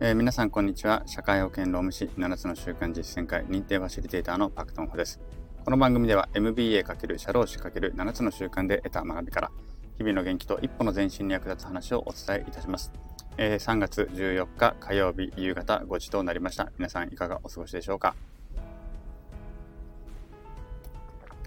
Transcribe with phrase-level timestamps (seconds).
[0.00, 1.02] えー、皆さんこんにちは。
[1.06, 5.18] 社会保険労務士7つの習慣実践会認定ファシリテーターのパクトンホです。
[5.64, 9.50] この番組では MBA× 社労士 ×7 つの習慣で得た学びから
[9.96, 12.92] 日々の元気と一歩の前進に役立つ話をお伝えいたします、
[13.38, 16.70] えー、3月14日火曜日夕方5時となりました。
[16.78, 18.14] 皆さんいかがお過ごしでしょうか？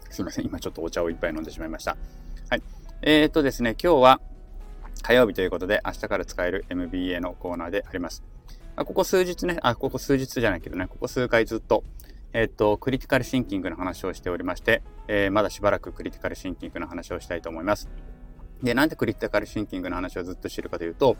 [0.09, 0.45] すいません。
[0.45, 1.95] 今ちょっとお茶をいっぱい飲んでしまいました。
[2.49, 2.63] はい。
[3.01, 4.21] えーとですね今日は
[5.01, 8.23] 火曜日ということで明日から使える MBA のコーナーであります
[8.75, 11.83] あここ数日ね、あ、ここ数日じゃないけどね、ここ数回ずっと、
[12.33, 17.89] えっ、と、クリティカルシンキングの話をしておりまして、えー、まだしばらくクリティカルシンキングの話をしたいと思います。
[18.63, 21.17] で、なんでクリティカルシンキングの話をずっとしてるかというと、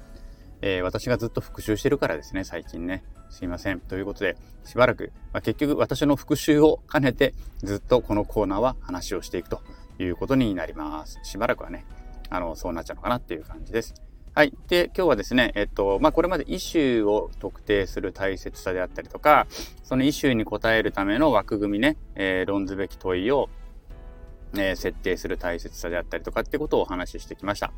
[0.62, 3.04] えー、私がずっと復習してるからですね、最近ね。
[3.30, 3.80] すいません。
[3.80, 9.62] ということで、しばらく、まあ、結局私の復習を兼ねて、ずっとこのコーナーは話をしていくと
[10.00, 11.20] いうことになります。
[11.24, 11.86] しばらくはね、
[12.32, 13.94] あの、そうなっちゃうのかなっていう感じです。
[14.34, 14.54] はい。
[14.70, 19.46] で、今日はですね、えっと、まあ、これまでイシューを特定する大切さであったりとか、
[19.84, 23.50] そのイシューに答えるための枠組みね、えー、論ずべき問いを、
[24.54, 27.74] えー、設定する大切さであったりとかってことをお話ししてきました。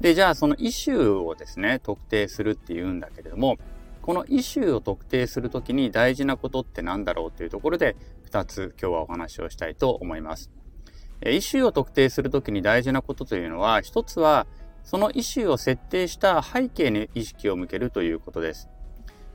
[0.00, 3.58] で、じゃあそのイシューをですね、特定するっていうんだけれども、
[4.00, 7.96] このイシューを特定するときに大事なことって何だろうというところで、
[8.30, 10.50] 2つ今日はお話をしたいと思います。
[11.26, 14.46] イシューを特定するときに大事なことというのは、一つは、
[14.82, 18.68] そのイシューを設定した背景に意識を向けるということです。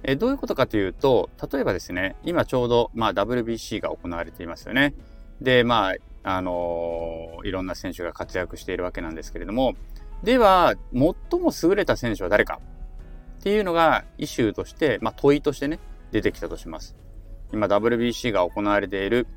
[0.04, 4.94] えどういうことかというと、例えばですね、今ちょうど、まあ、WBC が行われていますよね。
[5.42, 9.76] で、まあ、あのー、いろんな選手が活躍しているわけなんですけれども、
[10.24, 12.60] では、最も優れた選手は誰か
[13.40, 15.80] っていうのがイシューとして、まあ、問いとしてね、
[16.12, 16.96] 出てきたとします。
[17.54, 19.28] 今 WBC が行われている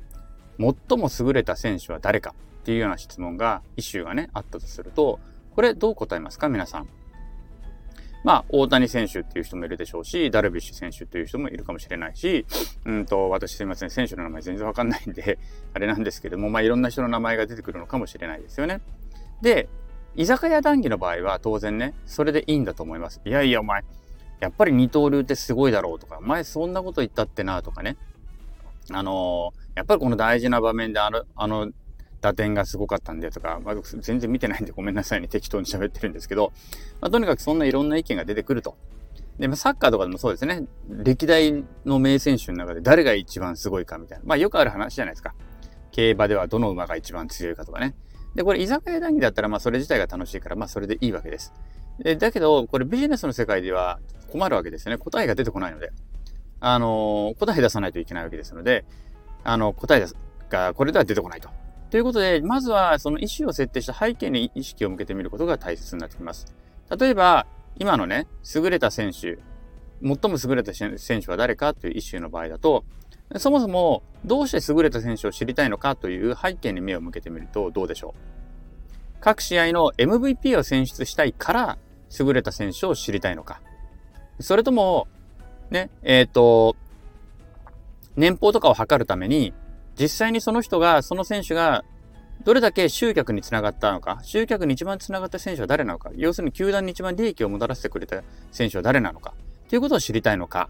[0.59, 5.19] 最も優れた選手は誰かっていうような質問が、イシューがね、あったとすると、
[5.55, 6.89] これどう答えますか皆さん？
[8.25, 12.45] まあ、大谷選手っていう人もいるでしょうし、ダルビッシュ選手っていう人もいるかもしれないし、
[12.85, 15.39] うんと、私すいません、選手の名前全然わかんないんで、
[15.73, 18.81] あれなんですけども、まあ、いろんな人の名前が出てくるのかもしれないですよね。
[19.41, 19.69] で、
[20.15, 23.21] 居酒屋談義の場合は当然ね、それでいいんだと思います。
[23.23, 23.85] いやいや、お前、
[24.41, 27.95] やっぱり二刀流ってすごいだろうとか、前そんなこと言ったってなとかね。
[28.91, 31.71] あのー、やっぱりこの大事な場面であの、あの
[32.21, 36.51] 打点がすごかったんでとか、まあ、全然見てないんでごめんなさいね、適当に喋ってるんですけど、
[37.01, 38.75] まあ、とにかくそんないろんな意見が出てくると。
[39.37, 44.23] で、まあ、サッカーとかでもそうですね、歴代の名選手の中で誰が一番すごいかみたいな。
[44.25, 45.33] まあよくある話じゃないですか。
[45.91, 47.95] 競馬ではどの馬が一番強いかとかね。
[48.35, 51.53] で、これ居酒屋談義だったら、まあそれ自体が楽しいから、まあそれでいいわけです。
[51.99, 54.97] でだけど、これビジネスの世界では困るわけですよね。
[54.97, 55.91] 答えが出てこないので。
[56.59, 58.85] あの、答え出さないといけないわけですので、
[59.43, 60.05] あの、答え
[60.49, 61.49] がこれでは出てこないと。
[61.89, 66.53] ということで、まずはその意思を設定した背景に意識を向けてみることが大切になってきます。
[66.99, 67.47] 例えば、
[67.77, 69.39] 今のね、優れた選手、
[70.01, 72.83] 最も優れた選手は誰かというイシューの場合だと、
[73.37, 79.19] そもそもどうして優れた選手を知りたいのかという背景に目を向けてみるとどうでしょう？
[79.21, 81.77] 各試合の MVP を選出したいから
[82.19, 83.61] 優れた選手を知りたいのか
[84.39, 85.07] それとも、
[85.71, 86.75] ね、えっ、ー、と、
[88.15, 89.53] 年俸とかを測るために
[89.99, 91.83] 実際にその人が、その選手が、
[92.45, 99.33] どれだけ集客につながったのか、集客に一番つながった選手は誰なのか、要するに球団に一番利益をもたらしてくれた選手は誰なのか、
[99.67, 100.69] ということを知りたいのか、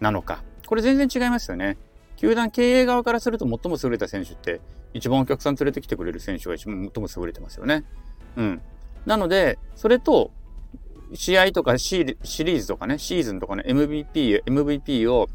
[0.00, 0.42] なのか。
[0.66, 1.76] これ全然違いますよね。
[2.16, 4.62] 球団経営側からすると最も優れた選手って、
[4.94, 7.84] 一番お客さん連れてきてくれる選手が一番最も優れてますよね。
[8.36, 8.62] うん。
[9.04, 10.30] なので、それと、
[11.14, 15.28] 試合とかシリーズとかね、シーズンとかね、MVP、MVP を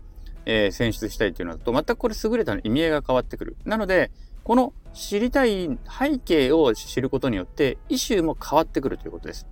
[0.45, 3.57] えー、選出したいっていうのだと、全くこれ優れた意味合いが変わってくる。
[3.65, 4.11] なので、
[4.43, 5.67] この知りたい
[5.99, 9.47] 背景を知ることによって、イシューも変わってくるということです。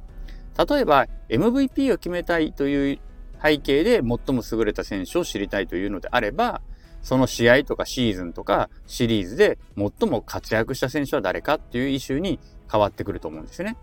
[0.69, 2.99] 例えば、MVP を決めたいという
[3.41, 6.61] 背景で最も優れた選手を知りたいというのであれば、
[7.01, 12.39] その試合とかシーズンとかシリーズで最も活躍した選手は誰かっていうイシューに
[12.71, 13.75] 変わってくると思うんですよね。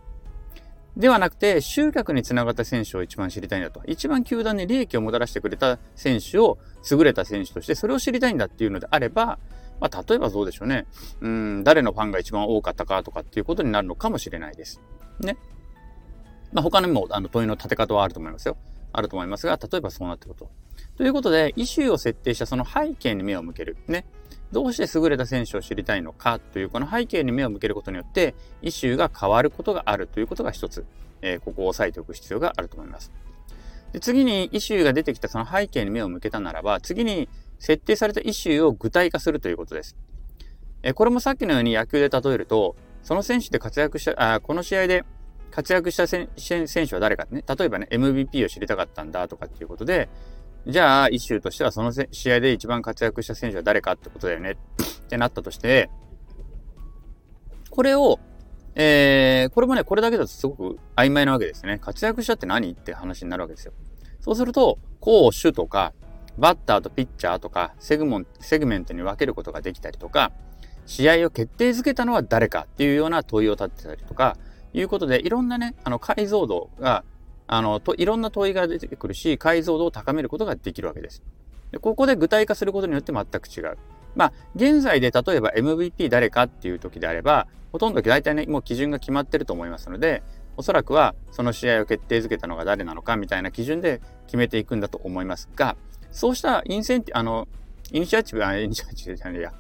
[0.97, 3.81] ではなくて、集客につながった選手を一番知りたいんだと。
[3.87, 6.59] 一番球団に利益をもたらしてくれた選手を
[6.91, 9.39] 優れた選手としてそれを知りたいんだっていうのであれば、
[9.81, 10.87] まあ、例えばどうでしょうね。
[11.21, 14.81] うん、誰のファンが一番多かったかとかっていうことになるのかもしれないです。
[15.21, 15.37] ね。
[16.53, 18.57] まあ、他にもあの問いの立て方はあると思いますよ。
[18.93, 20.51] あると思いますが、例えばそうなってこと。
[20.97, 23.77] ということで、イシューを設定したその背景に目を向ける。
[23.87, 24.05] ね。
[24.53, 30.85] どうして優れた選手を知りたいのかというこの背景に目を向けることによって、イシューが変わることがあるということが一つ、
[31.23, 33.13] えー、ここを押さえておく必要があると思います。
[33.93, 39.97] で次にイシューが出てきたその背景に目を向けたならば、次に設定されたイシューを具体化するということです。
[40.83, 45.05] えー、これもさっきのように野球で例えると、その選手で活躍した、あこの試合で
[45.51, 50.09] 活躍した選手は誰かね、例えばね、MVP を知りたかったんだとかっていうことで、
[50.67, 54.57] じゃあ、イシューとしてはその試合で一番活躍した選手は誰かってことだよねっ
[55.09, 55.91] てなったとして、
[57.71, 58.21] これを、
[58.75, 61.79] えー、これもね、これだけだとすごく曖昧なわけですね。
[61.79, 63.73] 活躍したって何って話になるわけですよ。
[64.21, 65.95] そうすると、攻守とか、
[66.39, 70.33] バッターとピッチャーとかセグモン、セグメントに分けることができたりとか、
[70.87, 74.37] 試合を決定づけたのは誰かっていうような問いを立てたりとか、
[74.73, 77.05] いうことで、いろんなね、あの、解像度が、
[77.53, 81.21] あの、と、いろんな問いが出てくるし、解像度を高めることができるわけです。
[81.73, 83.77] でここで具体化することによって全く違う。
[84.15, 90.23] まあ、現在で例えば MVP 誰かっていう時であれば、ほとんど大体ね、もう基準が決まってると思いますので、
[90.57, 95.77] おそらくはその試合を決定づけたのが誰なのかみたいな基準で決めていくんだと思いますが、
[96.13, 97.49] そうしたインセンティ、あの、
[97.91, 99.53] イニシアチブ、あ、イニシアチブじゃねえや、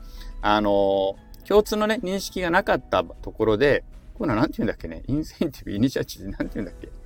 [0.42, 3.82] あの、共通のね、認識がなかったところで、
[4.14, 6.99] これは何て言うんだっけね、インセンティブ、イニシアチブ、何て言うんだっけ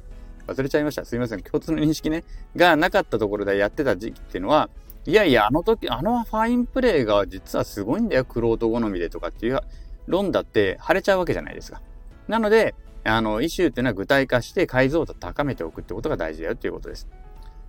[0.46, 1.04] 忘れちゃいました。
[1.04, 1.42] すいません。
[1.42, 2.24] 共通の認識ね、
[2.56, 4.68] がなかったところでやってた時期っていうのは、
[5.06, 9.60] いやいや、あの時、あのファインプレーが実はすごいんだよ、クロート好みでとかっていう
[10.06, 11.80] 論だって晴れちゃうわけじゃないですか。
[12.28, 12.74] なので、
[13.04, 17.06] あの、イシューっていうのは具体化して解像度を高めておくってことが大事だよっていうことです。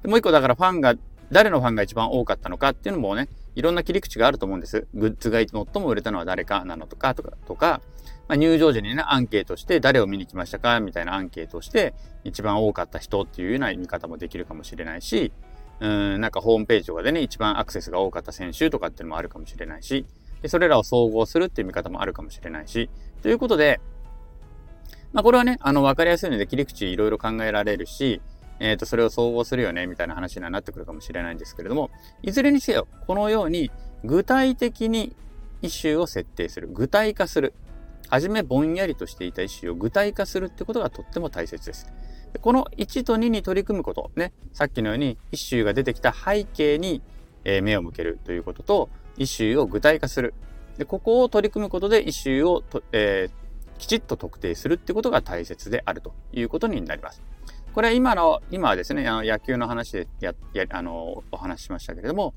[0.01, 0.95] でもう一個だからファンが、
[1.31, 4.87] 誰のファンが一番多かったのかっていうのもね、いろんな切り口があると思うんです。
[4.93, 5.49] グッズが最
[5.81, 7.81] も売れたのは誰かなのとか、とか、とか、
[8.27, 10.79] まあ、入場時にね、アンケートして誰を見に来ましたか？
[10.79, 11.93] みたいなアンケートして、
[12.23, 15.31] 一番多かった人っていうような見方もできるかもしれないし、
[15.79, 20.05] うん、なんかホームページとかでね、一番アクセスが多かった選手とかっていうのもあるかもしれないし、
[20.41, 22.89] でそれらを総合するっていう見方もあるかもしれないし、
[23.21, 23.79] ということで、
[25.13, 28.21] まあ、これはね、あの、わかりやすいので切り口いろいろ考えられるし、
[28.59, 31.91] えっ、ー、と、それを総合するよね、みたいな話にはなってくるかもしれないんですけれども、
[32.23, 33.71] いずれにせよ、このように
[34.03, 35.15] 具体的に
[35.61, 37.53] イシューを設定する、具体化する。
[38.09, 41.91] はじめぼんやりとしていたイシューを具体化するってことがとっても大切です。
[42.33, 47.01] でこの1と2に取り組むこと、ね、さっきのようにイシューが出てきた背景に、
[47.45, 50.33] え、目を向けるということと、イシューを具体化する。
[50.77, 57.21] でここを取り組むことでイシューをと、えー、きちっと特定するってことが大切であるということになります。
[57.75, 62.33] これは今の、今はですね、あの野球の話でや、や、あの、お話ししましたけれども、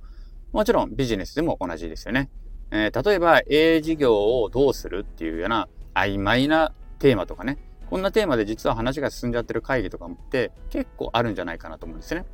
[0.50, 2.28] もちろんビジネスでも同じですよね。
[2.72, 7.56] えー、例えば A 事業をどうするっていうような曖昧なテーマとかね、
[7.88, 12.24] こんなテーマで実は話が進んじゃってる会議とかって結構あるんじゃないかなと思うんですね。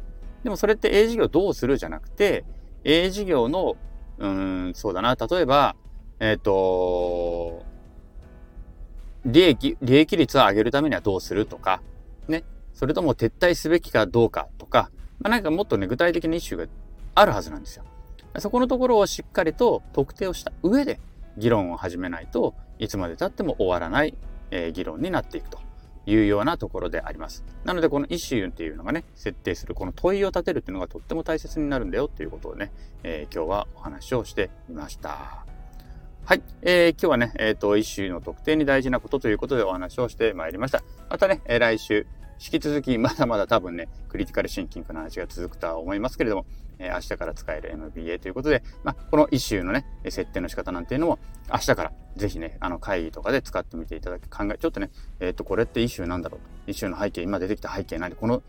[0.43, 2.47] でもそれって A 事業どうするじゃなくて、
[2.85, 3.77] A 事業の、
[4.17, 5.77] うん、そうだな、例えば、
[6.21, 7.67] えっ、ー、と、
[9.27, 11.83] 利益、利益率を上げるためにはどうするとか、
[12.29, 14.91] ね、それとも撤退すべきかどうかとか、
[15.21, 16.73] まあ、なんかもっとね、具体的なイシューが
[17.15, 17.85] あるはずなんですよ。
[18.39, 20.99] そこのところをしっかりと特定をした上で
[21.37, 24.15] 議論を始めないといつまでたっても終わらない、
[24.51, 25.61] えー、議論になっていくと
[26.07, 27.45] いうようなところであります。
[27.65, 32.73] なのでこのイシューっていうのがね、設定するこの問いを立てるっていうのがとっても大切になるんだよっていうことをね、
[33.05, 35.45] えー、今日はお話をしてみました。
[36.25, 36.43] はい。
[36.63, 40.83] えー、今日はね、えっ、ー、と、イシューの特定に大事なことということでお話をしてまいりました。
[41.11, 42.07] またね、来週、
[42.41, 46.47] 引き続きまだまだ多分ね、クリティカルシンキングの話が続くとは思いますけれども、
[46.79, 51.19] えー、明日から使える MBA ということで、まあ、この一周のね、設定の仕方なんていうのも、
[51.53, 54.91] 明日からぜひね、あの会議とかで使ってみていただき、考え、ちょっとね、
[55.21, 56.47] えっ、ー、と、これって一周なんだろうと。
[56.67, 58.15] 一周の背景、今出てきた背景何？
[58.15, 58.43] この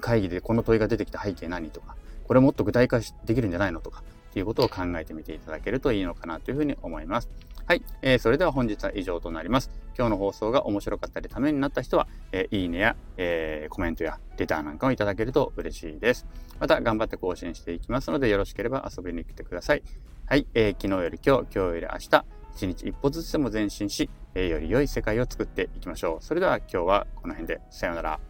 [0.00, 1.96] 会議でこの問いが出てきた背景何とか、
[2.26, 7.28] これもっと具体化できるんじゃないのとか、っていうことを考えてみていただけるといいのかなというふうに思います。
[7.72, 7.82] はい。
[8.02, 9.70] えー、それでは本日は以上となります。
[9.96, 16.26] 今日の放送が面白かったりためになった人は、えー、いいねや、えー、コメントやレターなんかをいただけると嬉しいです。
[16.60, 19.82] また頑張って更新していきますので、よろしければ遊びに来てください。
[20.26, 20.46] はい。
[20.52, 22.24] えー、昨日より今日、今日より明日、
[22.56, 26.22] 一日一歩ずつでも前進し、えー、より良い世界を作っていきましょう。
[26.22, 28.20] それでは今日はこの辺で、さようなら。